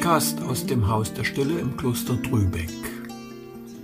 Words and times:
Podcast 0.00 0.40
aus 0.40 0.64
dem 0.64 0.88
Haus 0.88 1.12
der 1.12 1.24
Stille 1.24 1.60
im 1.60 1.76
Kloster 1.76 2.14
Drübeck. 2.14 2.70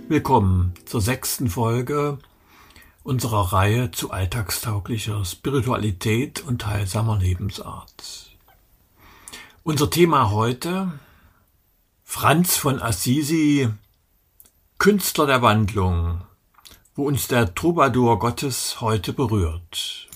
Willkommen 0.07 0.73
zur 0.83 0.99
sechsten 0.99 1.47
Folge 1.47 2.17
unserer 3.03 3.53
Reihe 3.53 3.91
zu 3.91 4.09
alltagstauglicher 4.09 5.23
Spiritualität 5.25 6.43
und 6.43 6.65
heilsamer 6.65 7.19
Lebensart. 7.19 8.35
Unser 9.61 9.91
Thema 9.91 10.31
heute 10.31 10.91
Franz 12.03 12.57
von 12.57 12.81
Assisi, 12.81 13.69
Künstler 14.79 15.27
der 15.27 15.43
Wandlung, 15.43 16.23
wo 16.95 17.05
uns 17.05 17.27
der 17.27 17.53
Troubadour 17.53 18.17
Gottes 18.17 18.81
heute 18.81 19.13
berührt. 19.13 20.06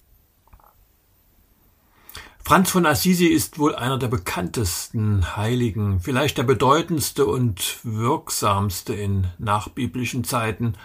Franz 2.44 2.72
von 2.72 2.86
Assisi 2.86 3.28
ist 3.28 3.60
wohl 3.60 3.76
einer 3.76 3.98
der 3.98 4.08
bekanntesten 4.08 5.36
Heiligen, 5.38 6.00
vielleicht 6.00 6.38
der 6.38 6.44
bedeutendste 6.44 7.26
und 7.26 7.80
wirksamste 7.84 8.94
in 8.94 9.28
nachbiblischen 9.38 10.24
Zeiten. 10.24 10.76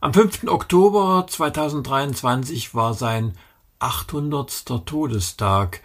Am 0.00 0.14
5. 0.14 0.44
Oktober 0.46 1.26
2023 1.28 2.74
war 2.74 2.94
sein 2.94 3.36
800. 3.80 4.86
Todestag, 4.86 5.80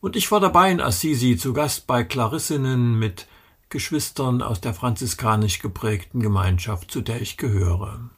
und 0.00 0.16
ich 0.16 0.30
war 0.30 0.38
dabei 0.38 0.70
in 0.70 0.82
Assisi 0.82 1.38
zu 1.38 1.54
Gast 1.54 1.86
bei 1.86 2.04
Klarissinnen 2.04 2.98
mit 2.98 3.26
Geschwistern 3.70 4.42
aus 4.42 4.60
der 4.60 4.74
franziskanisch 4.74 5.60
geprägten 5.60 6.20
Gemeinschaft, 6.20 6.90
zu 6.90 7.00
der 7.00 7.22
ich 7.22 7.38
gehöre. 7.38 8.10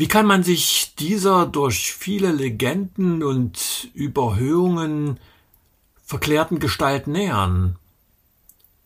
Wie 0.00 0.08
kann 0.08 0.24
man 0.24 0.42
sich 0.42 0.94
dieser 0.98 1.44
durch 1.44 1.92
viele 1.92 2.32
Legenden 2.32 3.22
und 3.22 3.90
Überhöhungen 3.92 5.20
verklärten 6.02 6.58
Gestalt 6.58 7.06
nähern? 7.06 7.76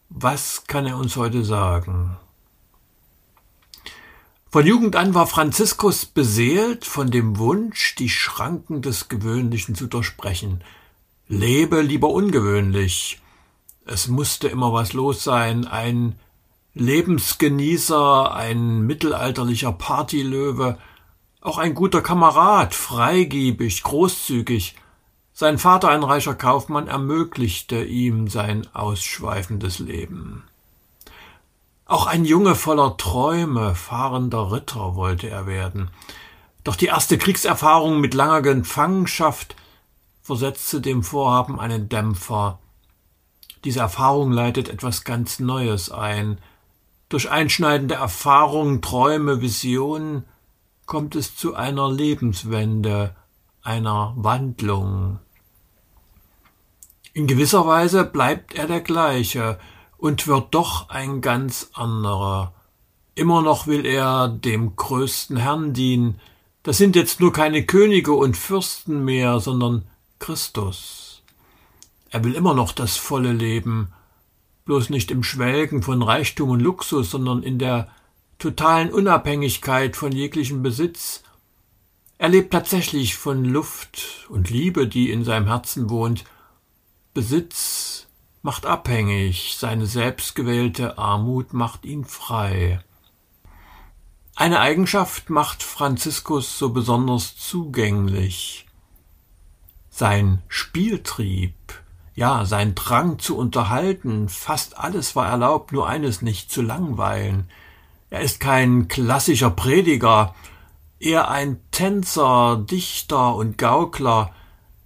Was 0.08 0.64
kann 0.66 0.86
er 0.86 0.96
uns 0.96 1.14
heute 1.14 1.44
sagen? 1.44 2.16
Von 4.50 4.66
Jugend 4.66 4.96
an 4.96 5.14
war 5.14 5.28
Franziskus 5.28 6.04
beseelt 6.04 6.84
von 6.84 7.12
dem 7.12 7.38
Wunsch, 7.38 7.94
die 7.94 8.10
Schranken 8.10 8.82
des 8.82 9.08
Gewöhnlichen 9.08 9.76
zu 9.76 9.86
durchbrechen. 9.86 10.64
Lebe 11.28 11.80
lieber 11.80 12.08
ungewöhnlich. 12.08 13.22
Es 13.86 14.08
musste 14.08 14.48
immer 14.48 14.72
was 14.72 14.94
los 14.94 15.22
sein, 15.22 15.64
ein 15.64 16.16
Lebensgenießer, 16.72 18.34
ein 18.34 18.80
mittelalterlicher 18.80 19.70
Partylöwe, 19.70 20.76
auch 21.44 21.58
ein 21.58 21.74
guter 21.74 22.00
Kamerad, 22.00 22.74
freigebig, 22.74 23.82
großzügig. 23.82 24.76
Sein 25.34 25.58
Vater, 25.58 25.90
ein 25.90 26.02
reicher 26.02 26.34
Kaufmann, 26.34 26.88
ermöglichte 26.88 27.84
ihm 27.84 28.28
sein 28.28 28.66
ausschweifendes 28.72 29.78
Leben. 29.78 30.44
Auch 31.84 32.06
ein 32.06 32.24
Junge 32.24 32.54
voller 32.54 32.96
Träume, 32.96 33.74
fahrender 33.74 34.52
Ritter 34.52 34.96
wollte 34.96 35.28
er 35.28 35.46
werden. 35.46 35.90
Doch 36.64 36.76
die 36.76 36.86
erste 36.86 37.18
Kriegserfahrung 37.18 38.00
mit 38.00 38.14
langer 38.14 38.40
Gefangenschaft 38.40 39.54
versetzte 40.22 40.80
dem 40.80 41.02
Vorhaben 41.02 41.60
einen 41.60 41.90
Dämpfer. 41.90 42.58
Diese 43.64 43.80
Erfahrung 43.80 44.32
leitet 44.32 44.70
etwas 44.70 45.04
ganz 45.04 45.40
Neues 45.40 45.90
ein. 45.90 46.38
Durch 47.10 47.30
einschneidende 47.30 47.96
Erfahrungen, 47.96 48.80
Träume, 48.80 49.42
Visionen 49.42 50.24
kommt 50.86 51.16
es 51.16 51.36
zu 51.36 51.54
einer 51.54 51.90
Lebenswende, 51.90 53.14
einer 53.62 54.12
Wandlung. 54.16 55.18
In 57.12 57.26
gewisser 57.26 57.66
Weise 57.66 58.04
bleibt 58.04 58.54
er 58.54 58.66
der 58.66 58.80
gleiche 58.80 59.58
und 59.98 60.26
wird 60.26 60.54
doch 60.54 60.90
ein 60.90 61.20
ganz 61.20 61.70
anderer. 61.72 62.52
Immer 63.14 63.42
noch 63.42 63.66
will 63.66 63.86
er 63.86 64.28
dem 64.28 64.74
größten 64.74 65.36
Herrn 65.36 65.72
dienen. 65.72 66.20
Das 66.64 66.78
sind 66.78 66.96
jetzt 66.96 67.20
nur 67.20 67.32
keine 67.32 67.64
Könige 67.64 68.12
und 68.12 68.36
Fürsten 68.36 69.04
mehr, 69.04 69.38
sondern 69.38 69.86
Christus. 70.18 71.22
Er 72.10 72.24
will 72.24 72.34
immer 72.34 72.54
noch 72.54 72.72
das 72.72 72.96
volle 72.96 73.32
Leben, 73.32 73.92
bloß 74.64 74.90
nicht 74.90 75.10
im 75.10 75.22
Schwelgen 75.22 75.82
von 75.82 76.02
Reichtum 76.02 76.50
und 76.50 76.60
Luxus, 76.60 77.10
sondern 77.10 77.42
in 77.42 77.58
der 77.58 77.88
totalen 78.44 78.92
Unabhängigkeit 78.92 79.96
von 79.96 80.12
jeglichem 80.12 80.62
Besitz. 80.62 81.22
Er 82.18 82.28
lebt 82.28 82.52
tatsächlich 82.52 83.16
von 83.16 83.42
Luft 83.42 84.26
und 84.28 84.50
Liebe, 84.50 84.86
die 84.86 85.10
in 85.10 85.24
seinem 85.24 85.46
Herzen 85.46 85.88
wohnt. 85.88 86.24
Besitz 87.14 88.06
macht 88.42 88.66
abhängig, 88.66 89.56
seine 89.58 89.86
selbstgewählte 89.86 90.98
Armut 90.98 91.54
macht 91.54 91.86
ihn 91.86 92.04
frei. 92.04 92.80
Eine 94.36 94.60
Eigenschaft 94.60 95.30
macht 95.30 95.62
Franziskus 95.62 96.58
so 96.58 96.68
besonders 96.68 97.38
zugänglich. 97.38 98.66
Sein 99.88 100.42
Spieltrieb, 100.48 101.54
ja, 102.14 102.44
sein 102.44 102.74
Drang 102.74 103.18
zu 103.18 103.38
unterhalten, 103.38 104.28
fast 104.28 104.76
alles 104.76 105.16
war 105.16 105.28
erlaubt, 105.28 105.72
nur 105.72 105.88
eines 105.88 106.20
nicht 106.20 106.50
zu 106.50 106.60
langweilen. 106.60 107.48
Er 108.10 108.20
ist 108.20 108.40
kein 108.40 108.88
klassischer 108.88 109.50
Prediger, 109.50 110.34
eher 110.98 111.30
ein 111.30 111.60
Tänzer, 111.70 112.64
Dichter 112.70 113.34
und 113.34 113.58
Gaukler, 113.58 114.32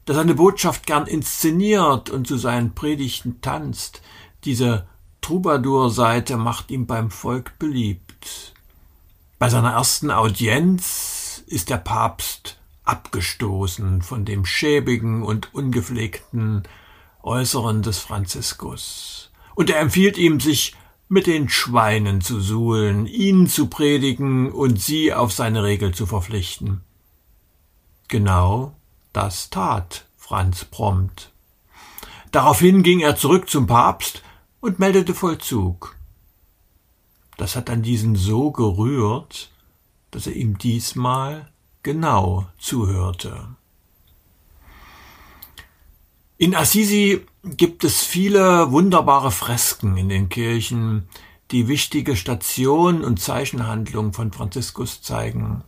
der 0.07 0.15
seine 0.15 0.35
Botschaft 0.35 0.87
gern 0.87 1.07
inszeniert 1.07 2.11
und 2.11 2.27
zu 2.27 2.39
seinen 2.39 2.75
Predigten 2.75 3.41
tanzt. 3.41 4.03
Diese 4.45 4.87
Troubadour-Seite 5.21 6.37
macht 6.37 6.71
ihm 6.71 6.87
beim 6.87 7.11
Volk 7.11 7.59
beliebt. 7.59 8.55
Bei 9.39 9.49
seiner 9.49 9.73
ersten 9.73 10.11
Audienz 10.11 11.45
ist 11.47 11.71
der 11.71 11.77
Papst 11.77 12.59
abgestoßen 12.85 14.01
von 14.01 14.25
dem 14.25 14.47
schäbigen 14.47 15.23
und 15.23 15.55
ungepflegten 15.55 16.63
Äußeren 17.23 17.83
des 17.83 17.99
Franziskus. 17.99 19.31
Und 19.55 19.71
er 19.71 19.81
empfiehlt 19.81 20.17
ihm, 20.17 20.41
sich 20.41 20.75
mit 21.09 21.27
den 21.27 21.49
Schweinen 21.49 22.21
zu 22.21 22.41
suhlen, 22.41 23.07
ihn 23.07 23.47
zu 23.47 23.69
predigen 23.69 24.53
und 24.53 24.81
sie 24.81 25.13
auf 25.15 25.33
seine 25.33 25.63
Regel 25.63 25.95
zu 25.95 26.07
verpflichten. 26.07 26.83
Genau 28.09 28.75
das 29.13 29.51
tat 29.51 30.07
Franz 30.17 30.65
prompt. 30.65 31.33
Daraufhin 32.31 32.83
ging 32.83 33.01
er 33.01 33.17
zurück 33.17 33.49
zum 33.49 33.67
Papst 33.67 34.23
und 34.61 34.79
meldete 34.79 35.15
Vollzug. 35.15 35.97
Das 37.39 37.57
hat 37.57 37.69
dann 37.69 37.83
diesen 37.83 38.17
so 38.17 38.51
gerührt, 38.51 39.51
dass 40.11 40.27
er 40.27 40.35
ihm 40.35 40.59
diesmal 40.59 41.51
genau 41.83 42.47
zuhörte. 42.59 43.49
In 46.37 46.55
Assisi 46.55 47.27
gibt 47.57 47.85
es 47.85 48.03
viele 48.03 48.71
wunderbare 48.71 49.31
Fresken 49.31 49.97
in 49.97 50.09
den 50.09 50.29
Kirchen, 50.29 51.09
die 51.51 51.69
wichtige 51.69 52.17
Stationen 52.17 53.05
und 53.05 53.21
Zeichenhandlungen 53.21 54.13
von 54.13 54.33
Franziskus 54.33 55.03
zeigen. 55.03 55.65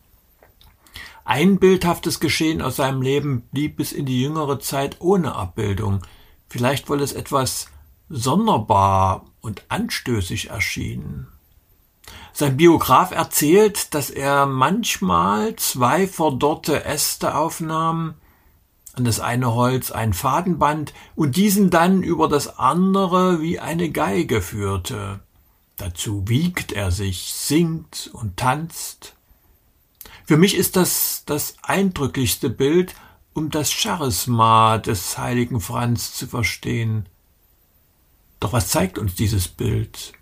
Ein 1.24 1.58
bildhaftes 1.58 2.20
Geschehen 2.20 2.60
aus 2.60 2.76
seinem 2.76 3.02
Leben 3.02 3.42
blieb 3.52 3.76
bis 3.76 3.92
in 3.92 4.06
die 4.06 4.20
jüngere 4.20 4.58
Zeit 4.60 4.96
ohne 5.00 5.34
Abbildung, 5.34 6.02
vielleicht 6.48 6.90
weil 6.90 7.00
es 7.00 7.12
etwas 7.12 7.68
sonderbar 8.08 9.26
und 9.40 9.64
anstößig 9.68 10.50
erschien. 10.50 11.28
Sein 12.32 12.56
Biograf 12.56 13.12
erzählt, 13.12 13.94
dass 13.94 14.10
er 14.10 14.46
manchmal 14.46 15.56
zwei 15.56 16.06
verdorrte 16.06 16.84
Äste 16.84 17.34
aufnahm, 17.36 18.14
an 18.94 19.04
das 19.04 19.20
eine 19.20 19.54
Holz 19.54 19.90
ein 19.90 20.12
Fadenband 20.12 20.92
und 21.14 21.36
diesen 21.36 21.70
dann 21.70 22.02
über 22.02 22.28
das 22.28 22.58
andere 22.58 23.40
wie 23.40 23.58
eine 23.60 23.90
Geige 23.90 24.42
führte. 24.42 25.20
Dazu 25.76 26.24
wiegt 26.26 26.72
er 26.72 26.90
sich, 26.90 27.32
singt 27.32 28.10
und 28.12 28.36
tanzt. 28.36 29.14
Für 30.24 30.36
mich 30.36 30.54
ist 30.54 30.76
das 30.76 31.22
das 31.26 31.56
eindrücklichste 31.62 32.50
Bild, 32.50 32.94
um 33.32 33.50
das 33.50 33.72
Charisma 33.72 34.78
des 34.78 35.16
heiligen 35.16 35.60
Franz 35.60 36.14
zu 36.14 36.26
verstehen. 36.26 37.06
Doch 38.40 38.52
was 38.52 38.68
zeigt 38.68 38.98
uns 38.98 39.14
dieses 39.14 39.48
Bild? 39.48 40.12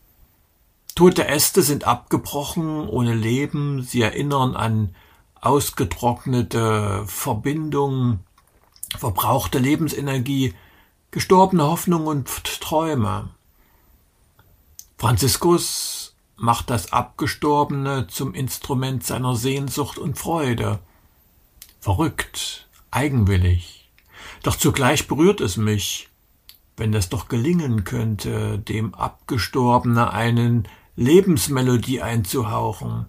Tote 0.95 1.27
Äste 1.29 1.63
sind 1.63 1.85
abgebrochen, 1.85 2.89
ohne 2.89 3.15
Leben, 3.15 3.83
sie 3.83 4.03
erinnern 4.03 4.57
an 4.57 4.95
ausgetrocknete 5.41 7.05
Verbindungen, 7.07 8.21
verbrauchte 8.97 9.59
Lebensenergie, 9.59 10.55
gestorbene 11.11 11.65
Hoffnung 11.65 12.07
und 12.07 12.29
Träume. 12.61 13.31
Franziskus 14.97 16.17
macht 16.37 16.71
das 16.71 16.93
Abgestorbene 16.93 18.07
zum 18.09 18.35
Instrument 18.35 19.05
seiner 19.05 19.37
Sehnsucht 19.37 19.99
und 19.99 20.19
Freude. 20.19 20.79
Verrückt, 21.81 22.69
eigenwillig. 22.91 23.91
Doch 24.43 24.57
zugleich 24.57 25.09
berührt 25.09 25.41
es 25.41 25.57
mich, 25.57 26.09
wenn 26.77 26.95
es 26.95 27.09
doch 27.09 27.29
gelingen 27.29 27.85
könnte, 27.85 28.59
dem 28.59 28.95
Abgestorbene 28.95 30.13
einen 30.13 30.69
Lebensmelodie 30.97 32.03
einzuhauchen, 32.03 33.07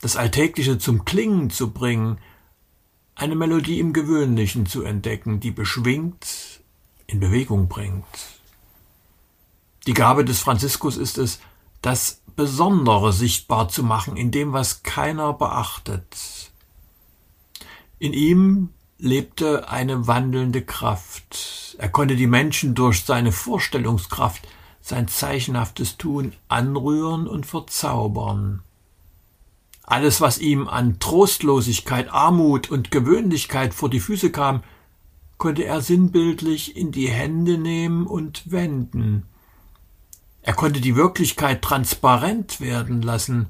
das 0.00 0.16
Alltägliche 0.16 0.78
zum 0.78 1.04
Klingen 1.04 1.50
zu 1.50 1.72
bringen, 1.72 2.18
eine 3.16 3.34
Melodie 3.34 3.80
im 3.80 3.92
Gewöhnlichen 3.92 4.66
zu 4.66 4.82
entdecken, 4.82 5.40
die 5.40 5.50
beschwingt 5.50 6.60
in 7.06 7.18
Bewegung 7.18 7.66
bringt. 7.66 8.04
Die 9.86 9.94
Gabe 9.94 10.24
des 10.24 10.40
Franziskus 10.40 10.96
ist 10.96 11.16
es, 11.18 11.40
das 11.80 12.20
Besondere 12.36 13.12
sichtbar 13.12 13.68
zu 13.68 13.82
machen 13.82 14.16
in 14.16 14.30
dem, 14.30 14.52
was 14.52 14.82
keiner 14.82 15.32
beachtet. 15.32 16.52
In 17.98 18.12
ihm 18.12 18.70
lebte 18.98 19.70
eine 19.70 20.06
wandelnde 20.06 20.62
Kraft. 20.62 21.76
Er 21.78 21.88
konnte 21.88 22.16
die 22.16 22.26
Menschen 22.26 22.74
durch 22.74 23.04
seine 23.04 23.32
Vorstellungskraft, 23.32 24.46
sein 24.82 25.08
zeichenhaftes 25.08 25.96
Tun 25.96 26.34
anrühren 26.48 27.26
und 27.26 27.46
verzaubern. 27.46 28.62
Alles, 29.86 30.20
was 30.20 30.38
ihm 30.38 30.66
an 30.66 30.98
Trostlosigkeit, 30.98 32.12
Armut 32.12 32.70
und 32.70 32.90
Gewöhnlichkeit 32.90 33.72
vor 33.72 33.88
die 33.88 34.00
Füße 34.00 34.32
kam, 34.32 34.64
konnte 35.38 35.62
er 35.62 35.80
sinnbildlich 35.80 36.76
in 36.76 36.90
die 36.90 37.08
Hände 37.08 37.56
nehmen 37.56 38.08
und 38.08 38.50
wenden. 38.50 39.26
Er 40.42 40.54
konnte 40.54 40.80
die 40.80 40.96
Wirklichkeit 40.96 41.62
transparent 41.62 42.60
werden 42.60 43.00
lassen. 43.00 43.46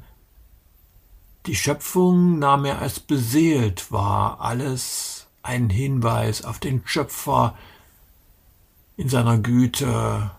Die 1.46 1.56
Schöpfung 1.56 2.38
nahm 2.38 2.66
er 2.66 2.80
als 2.80 3.00
beseelt 3.00 3.90
wahr, 3.90 4.40
alles 4.40 5.28
ein 5.42 5.70
Hinweis 5.70 6.44
auf 6.44 6.58
den 6.58 6.82
Schöpfer 6.84 7.56
in 8.98 9.08
seiner 9.08 9.38
Güte, 9.38 10.30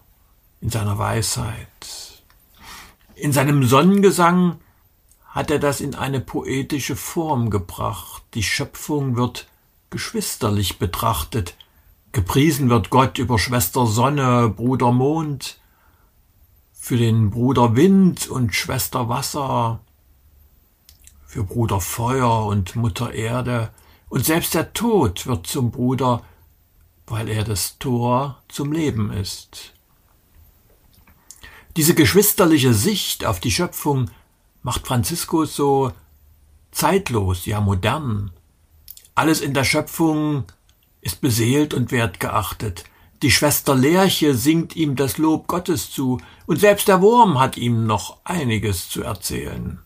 in 0.62 0.70
seiner 0.70 1.00
Weisheit. 1.00 1.68
In 3.16 3.34
seinem 3.34 3.64
Sonnengesang 3.64 4.60
hat 5.38 5.52
er 5.52 5.60
das 5.60 5.82
in 5.82 5.94
eine 5.94 6.20
poetische 6.20 6.96
Form 6.96 7.52
gebracht. 7.52 8.24
Die 8.34 8.42
Schöpfung 8.42 9.18
wird 9.18 9.48
geschwisterlich 9.92 10.80
betrachtet. 10.80 11.56
Gepriesen 12.12 12.72
wird 12.72 12.90
Gott 12.90 13.20
über 13.20 13.38
Schwester 13.38 13.86
Sonne, 13.86 14.50
Bruder 14.50 14.92
Mond, 14.92 15.60
für 16.74 16.98
den 16.98 17.30
Bruder 17.30 17.76
Wind 17.76 18.28
und 18.28 18.56
Schwester 18.56 19.10
Wasser, 19.10 19.80
für 21.28 21.44
Bruder 21.44 21.82
Feuer 21.82 22.48
und 22.48 22.76
Mutter 22.76 23.14
Erde, 23.14 23.70
und 24.10 24.26
selbst 24.26 24.56
der 24.56 24.74
Tod 24.74 25.28
wird 25.28 25.46
zum 25.46 25.70
Bruder, 25.70 26.24
weil 27.06 27.30
er 27.30 27.44
das 27.44 27.78
Tor 27.78 28.42
zum 28.48 28.72
Leben 28.72 29.12
ist. 29.12 29.74
Diese 31.76 31.94
geschwisterliche 31.94 32.74
Sicht 32.74 33.24
auf 33.24 33.40
die 33.40 33.52
Schöpfung 33.52 34.10
macht 34.68 34.86
Franziskus 34.86 35.56
so 35.56 35.94
zeitlos, 36.72 37.46
ja 37.46 37.62
modern. 37.62 38.32
Alles 39.16 39.40
in 39.40 39.54
der 39.54 39.64
Schöpfung 39.64 40.44
ist 41.00 41.22
beseelt 41.22 41.74
und 41.74 41.94
wertgeachtet. 41.94 42.84
Die 43.22 43.32
Schwester 43.32 43.76
Lerche 43.76 44.36
singt 44.36 44.76
ihm 44.76 44.98
das 44.98 45.18
Lob 45.18 45.48
Gottes 45.48 45.90
zu, 45.90 46.20
und 46.48 46.60
selbst 46.60 46.90
der 46.90 47.02
Wurm 47.02 47.40
hat 47.40 47.56
ihm 47.56 47.88
noch 47.88 48.18
einiges 48.26 48.90
zu 48.90 49.04
erzählen. 49.04 49.80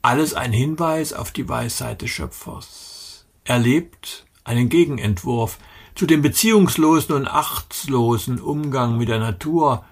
Alles 0.00 0.32
ein 0.32 0.54
Hinweis 0.54 1.12
auf 1.12 1.30
die 1.30 1.46
Weisheit 1.46 2.00
des 2.00 2.08
Schöpfers. 2.08 3.26
Er 3.44 3.58
lebt 3.58 4.24
einen 4.42 4.70
Gegenentwurf 4.70 5.58
zu 5.94 6.06
dem 6.06 6.22
beziehungslosen 6.22 7.14
und 7.14 7.28
achtslosen 7.28 8.40
Umgang 8.40 8.96
mit 8.96 9.10
der 9.10 9.18
Natur. 9.18 9.84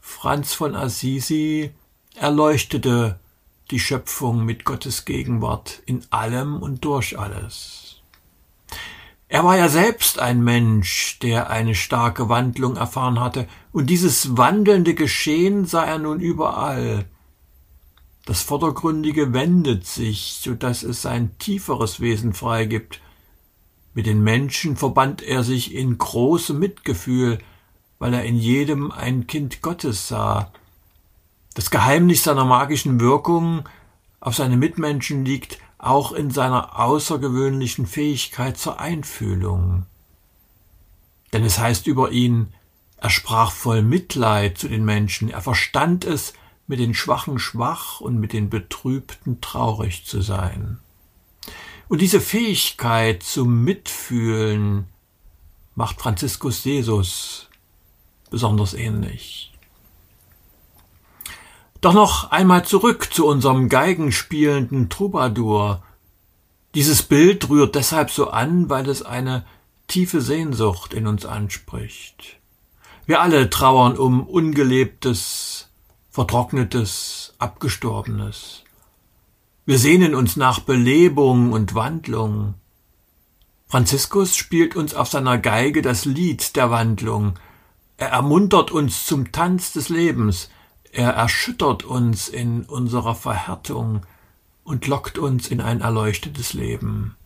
Franz 0.00 0.54
von 0.54 0.76
Assisi 0.76 1.72
erleuchtete 2.14 3.18
die 3.70 3.80
Schöpfung 3.80 4.44
mit 4.44 4.64
Gottes 4.64 5.04
Gegenwart 5.04 5.82
in 5.86 6.04
allem 6.10 6.62
und 6.62 6.84
durch 6.84 7.18
alles. 7.18 8.02
Er 9.28 9.42
war 9.42 9.56
ja 9.56 9.68
selbst 9.68 10.18
ein 10.18 10.44
Mensch, 10.44 11.18
der 11.20 11.50
eine 11.50 11.74
starke 11.74 12.28
Wandlung 12.28 12.76
erfahren 12.76 13.18
hatte, 13.18 13.48
und 13.72 13.90
dieses 13.90 14.36
wandelnde 14.36 14.94
Geschehen 14.94 15.66
sah 15.66 15.84
er 15.84 15.98
nun 15.98 16.20
überall. 16.20 17.06
Das 18.26 18.42
Vordergründige 18.42 19.32
wendet 19.32 19.86
sich, 19.86 20.38
so 20.40 20.54
dass 20.54 20.82
es 20.82 21.02
sein 21.02 21.36
tieferes 21.38 22.00
Wesen 22.00 22.32
freigibt. 22.32 23.00
Mit 23.92 24.06
den 24.06 24.22
Menschen 24.22 24.76
verband 24.76 25.22
er 25.22 25.42
sich 25.42 25.74
in 25.74 25.98
großem 25.98 26.58
Mitgefühl, 26.58 27.38
weil 27.98 28.14
er 28.14 28.24
in 28.24 28.36
jedem 28.36 28.92
ein 28.92 29.26
Kind 29.26 29.62
Gottes 29.62 30.08
sah, 30.08 30.52
das 31.54 31.70
Geheimnis 31.70 32.24
seiner 32.24 32.44
magischen 32.44 33.00
Wirkung 33.00 33.68
auf 34.20 34.34
seine 34.34 34.56
Mitmenschen 34.56 35.24
liegt 35.24 35.58
auch 35.78 36.12
in 36.12 36.30
seiner 36.30 36.78
außergewöhnlichen 36.78 37.86
Fähigkeit 37.86 38.56
zur 38.56 38.80
Einfühlung. 38.80 39.86
Denn 41.32 41.44
es 41.44 41.58
heißt 41.58 41.86
über 41.86 42.10
ihn, 42.10 42.52
er 42.96 43.10
sprach 43.10 43.52
voll 43.52 43.82
Mitleid 43.82 44.56
zu 44.56 44.68
den 44.68 44.84
Menschen, 44.84 45.28
er 45.28 45.42
verstand 45.42 46.04
es, 46.04 46.32
mit 46.66 46.78
den 46.78 46.94
Schwachen 46.94 47.38
schwach 47.38 48.00
und 48.00 48.18
mit 48.18 48.32
den 48.32 48.48
Betrübten 48.48 49.40
traurig 49.42 50.06
zu 50.06 50.22
sein. 50.22 50.78
Und 51.88 52.00
diese 52.00 52.20
Fähigkeit 52.20 53.22
zum 53.22 53.62
Mitfühlen 53.62 54.86
macht 55.74 56.00
Franziskus 56.00 56.64
Jesus 56.64 57.50
besonders 58.30 58.72
ähnlich. 58.72 59.53
Doch 61.84 61.92
noch 61.92 62.30
einmal 62.30 62.64
zurück 62.64 63.12
zu 63.12 63.26
unserem 63.26 63.68
geigenspielenden 63.68 64.88
Troubadour. 64.88 65.82
Dieses 66.74 67.02
Bild 67.02 67.50
rührt 67.50 67.74
deshalb 67.74 68.10
so 68.10 68.30
an, 68.30 68.70
weil 68.70 68.88
es 68.88 69.02
eine 69.02 69.44
tiefe 69.86 70.22
Sehnsucht 70.22 70.94
in 70.94 71.06
uns 71.06 71.26
anspricht. 71.26 72.38
Wir 73.04 73.20
alle 73.20 73.50
trauern 73.50 73.98
um 73.98 74.26
ungelebtes, 74.26 75.68
vertrocknetes, 76.08 77.34
abgestorbenes. 77.38 78.62
Wir 79.66 79.78
sehnen 79.78 80.14
uns 80.14 80.36
nach 80.36 80.60
Belebung 80.60 81.52
und 81.52 81.74
Wandlung. 81.74 82.54
Franziskus 83.66 84.34
spielt 84.34 84.74
uns 84.74 84.94
auf 84.94 85.10
seiner 85.10 85.36
Geige 85.36 85.82
das 85.82 86.06
Lied 86.06 86.56
der 86.56 86.70
Wandlung. 86.70 87.34
Er 87.98 88.08
ermuntert 88.08 88.70
uns 88.70 89.04
zum 89.04 89.32
Tanz 89.32 89.74
des 89.74 89.90
Lebens, 89.90 90.48
er 90.94 91.10
erschüttert 91.10 91.84
uns 91.84 92.28
in 92.28 92.62
unserer 92.62 93.14
Verhärtung 93.14 94.06
und 94.62 94.86
lockt 94.86 95.18
uns 95.18 95.48
in 95.48 95.60
ein 95.60 95.80
erleuchtetes 95.80 96.54
Leben. 96.54 97.16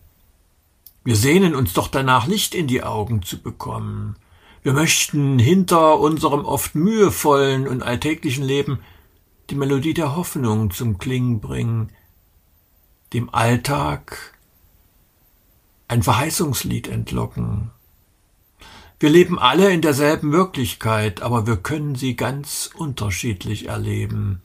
Wir 1.04 1.16
sehnen 1.16 1.54
uns 1.54 1.74
doch 1.74 1.88
danach, 1.88 2.26
Licht 2.26 2.54
in 2.54 2.66
die 2.66 2.82
Augen 2.82 3.22
zu 3.22 3.40
bekommen. 3.40 4.16
Wir 4.62 4.72
möchten 4.72 5.38
hinter 5.38 6.00
unserem 6.00 6.44
oft 6.44 6.74
mühevollen 6.74 7.68
und 7.68 7.82
alltäglichen 7.82 8.44
Leben 8.44 8.80
die 9.50 9.54
Melodie 9.54 9.94
der 9.94 10.16
Hoffnung 10.16 10.70
zum 10.70 10.98
Klingen 10.98 11.40
bringen, 11.40 11.90
dem 13.12 13.32
Alltag 13.32 14.34
ein 15.88 16.02
Verheißungslied 16.02 16.88
entlocken, 16.88 17.70
wir 19.00 19.10
leben 19.10 19.38
alle 19.38 19.70
in 19.70 19.80
derselben 19.80 20.32
Wirklichkeit, 20.32 21.22
aber 21.22 21.46
wir 21.46 21.56
können 21.56 21.94
sie 21.94 22.16
ganz 22.16 22.70
unterschiedlich 22.74 23.68
erleben. 23.68 24.42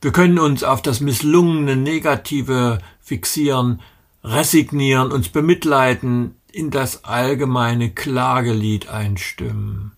Wir 0.00 0.12
können 0.12 0.38
uns 0.38 0.62
auf 0.62 0.80
das 0.80 1.00
misslungene 1.00 1.74
Negative 1.74 2.78
fixieren, 3.00 3.80
resignieren, 4.22 5.10
uns 5.10 5.28
bemitleiden, 5.28 6.36
in 6.52 6.70
das 6.70 7.04
allgemeine 7.04 7.90
Klagelied 7.90 8.88
einstimmen. 8.88 9.92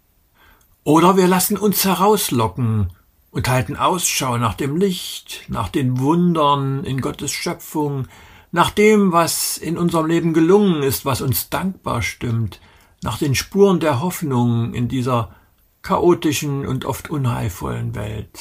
Oder 0.84 1.16
wir 1.16 1.28
lassen 1.28 1.58
uns 1.58 1.84
herauslocken 1.84 2.90
und 3.30 3.48
halten 3.48 3.76
Ausschau 3.76 4.38
nach 4.38 4.54
dem 4.54 4.76
Licht, 4.76 5.44
nach 5.48 5.68
den 5.68 6.00
Wundern 6.00 6.82
in 6.84 7.02
Gottes 7.02 7.30
Schöpfung, 7.30 8.08
nach 8.52 8.70
dem, 8.70 9.12
was 9.12 9.58
in 9.58 9.76
unserem 9.76 10.06
Leben 10.06 10.32
gelungen 10.32 10.82
ist, 10.82 11.04
was 11.04 11.20
uns 11.20 11.50
dankbar 11.50 12.00
stimmt, 12.00 12.60
nach 13.02 13.18
den 13.18 13.34
Spuren 13.34 13.80
der 13.80 14.00
Hoffnung 14.00 14.74
in 14.74 14.88
dieser 14.88 15.34
chaotischen 15.82 16.66
und 16.66 16.84
oft 16.84 17.10
unheilvollen 17.10 17.94
Welt. 17.94 18.40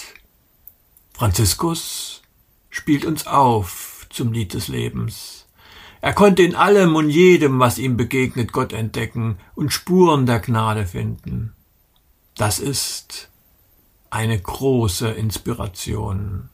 Franziskus 1.14 2.22
spielt 2.70 3.06
uns 3.06 3.28
auf 3.28 4.08
zum 4.10 4.34
Lied 4.34 4.54
des 4.54 4.68
Lebens. 4.68 5.48
Er 6.02 6.14
konnte 6.14 6.44
in 6.44 6.56
allem 6.56 6.96
und 6.96 7.10
jedem, 7.10 7.60
was 7.60 7.80
ihm 7.80 7.98
begegnet, 7.98 8.52
Gott 8.52 8.72
entdecken 8.72 9.40
und 9.56 9.74
Spuren 9.74 10.26
der 10.26 10.40
Gnade 10.40 10.86
finden. 10.86 11.54
Das 12.36 12.60
ist 12.60 13.30
eine 14.10 14.40
große 14.40 15.10
Inspiration. 15.10 16.50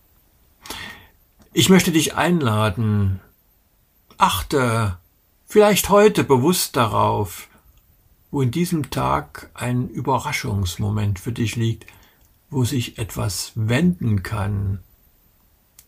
Ich 1.51 1.69
möchte 1.69 1.91
dich 1.91 2.15
einladen, 2.15 3.19
achte 4.17 4.98
vielleicht 5.45 5.89
heute 5.89 6.24
bewusst 6.24 6.75
darauf, 6.75 7.48
wo 8.33 8.41
in 8.41 8.49
diesem 8.49 8.89
Tag 8.89 9.51
ein 9.53 9.89
Überraschungsmoment 9.89 11.19
für 11.19 11.31
dich 11.31 11.55
liegt, 11.55 11.85
wo 12.49 12.65
sich 12.65 12.97
etwas 12.97 13.51
wenden 13.53 14.23
kann 14.23 14.79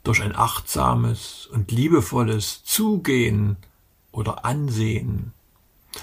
durch 0.03 0.21
ein 0.21 0.35
achtsames 0.35 1.47
und 1.47 1.71
liebevolles 1.71 2.63
Zugehen 2.63 3.57
oder 4.11 4.45
Ansehen 4.45 5.33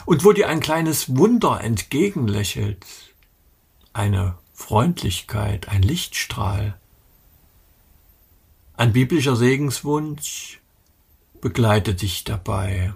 und 0.05 0.25
wo 0.25 0.33
dir 0.33 0.49
ein 0.49 0.59
kleines 0.59 1.17
Wunder 1.17 1.61
entgegenlächelt, 1.61 2.85
eine 3.93 4.37
Freundlichkeit, 4.53 5.69
ein 5.69 5.83
Lichtstrahl. 5.83 6.77
Ein 8.77 8.93
biblischer 8.93 9.37
Segenswunsch 9.37 10.61
begleitet 11.41 12.03
dich 12.03 12.25
dabei. 12.25 12.95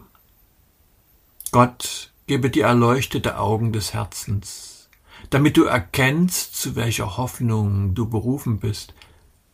Gott 1.52 2.10
gebe 2.26 2.50
dir 2.50 2.66
erleuchtete 2.66 3.38
Augen 3.38 3.73
des 3.73 3.95
Herzens, 3.95 4.88
damit 5.30 5.56
du 5.56 5.64
erkennst, 5.64 6.56
zu 6.56 6.76
welcher 6.76 7.16
Hoffnung 7.16 7.95
du 7.95 8.09
berufen 8.09 8.59
bist 8.59 8.95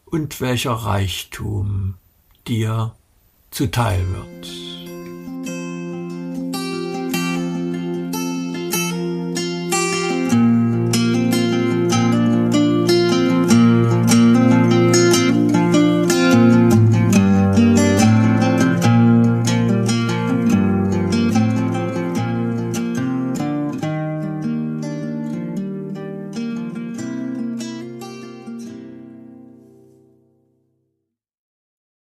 und 0.07 0.41
welcher 0.41 0.73
Reichtum 0.73 1.95
dir 2.47 2.95
zuteil 3.51 4.05
wird. 4.09 5.02